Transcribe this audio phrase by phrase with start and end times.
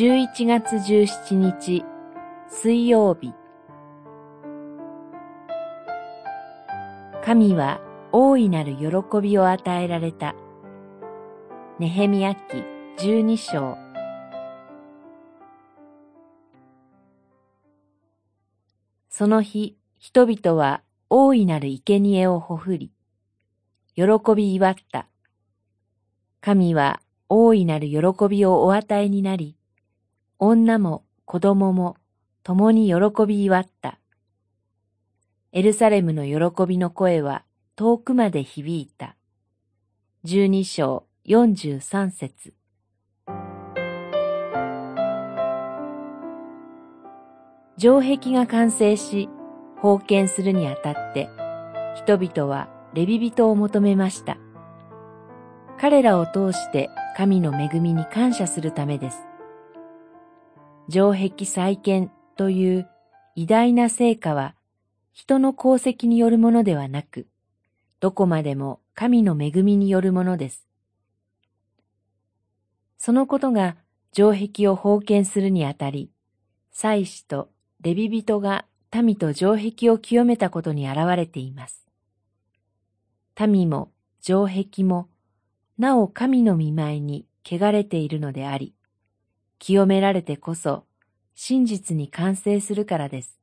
[0.00, 1.84] 11月17日
[2.48, 3.34] 水曜日
[7.22, 10.34] 神は大いなる喜びを与えられた。
[11.78, 12.64] ネヘミヤ記
[12.96, 13.76] 十二章
[19.10, 20.80] その日、人々は
[21.10, 22.90] 大いなる生贄をほふり、
[23.96, 24.04] 喜
[24.34, 25.08] び祝った。
[26.40, 29.58] 神は大いなる喜びをお与えになり、
[30.42, 31.98] 女も子供も
[32.42, 33.98] 共に喜び祝った。
[35.52, 37.44] エルサレムの喜びの声は
[37.76, 39.16] 遠くまで響いた。
[40.24, 42.54] 十二章四十三節
[47.76, 49.28] 城壁が完成し、
[49.82, 51.28] 封建するにあたって、
[51.96, 54.38] 人々はレビ人を求めました。
[55.78, 59.29] 彼らを通して神の恵みに感謝するためです。
[60.90, 62.88] 城壁再建という
[63.36, 64.56] 偉大な成果は
[65.12, 67.28] 人の功績によるものではなく、
[68.00, 70.66] どこまでも神の恵みによるものです。
[72.98, 73.76] そのことが
[74.12, 76.10] 城壁を封建するにあたり、
[76.72, 81.86] 祭司とレビ人が民と城壁を清めたことに現れています。
[83.46, 85.08] 民も城壁も、
[85.78, 88.74] なお神の見舞いに汚れているのであり、
[89.60, 90.84] 清められてこそ
[91.34, 93.38] 真実に完成するからです。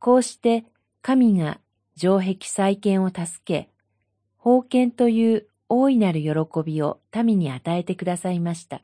[0.00, 0.66] こうして
[1.00, 1.60] 神が
[1.96, 3.70] 城壁再建を助け、
[4.36, 6.30] 封建という大いなる喜
[6.64, 8.82] びを民に与えてくださいました。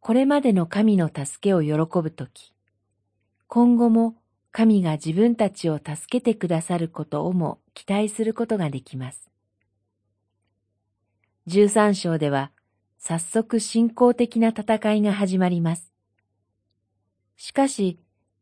[0.00, 1.72] これまでの神の助けを喜
[2.02, 2.52] ぶとき、
[3.48, 4.16] 今後も
[4.50, 9.31] 神が自分たちを助けてくださることをも期待することができます。
[11.48, 12.52] 十三章では、
[12.98, 15.92] 早速信仰的な戦いが始まります。
[17.36, 17.98] しかし、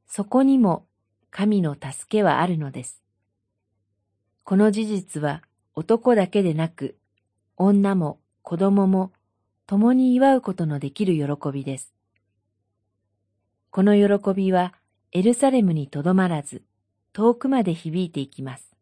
[0.06, 0.84] そこにも
[1.30, 3.02] 神の助けはあるのです。
[4.44, 5.42] この事実は
[5.74, 6.98] 男だけでなく、
[7.56, 9.12] 女も子供も
[9.66, 11.94] 共に祝うことのできる喜びです。
[13.70, 14.74] この喜びは
[15.12, 16.64] エルサレムにとどまらず、
[17.14, 18.76] 遠くまで響いていきます。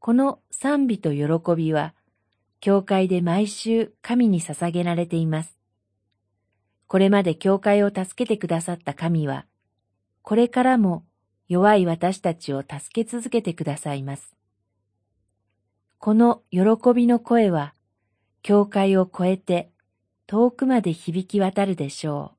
[0.00, 1.94] この賛美と喜びは、
[2.60, 5.56] 教会で毎週神に捧げられています。
[6.86, 9.46] これまで教会を助けてくださった神は、
[10.22, 11.04] これからも
[11.48, 14.36] 弱い私たちを助け続けてくださいます。
[15.98, 16.60] この喜
[16.94, 17.74] びの声は、
[18.42, 19.70] 教会を超えて
[20.26, 22.35] 遠くまで響き渡るでしょう。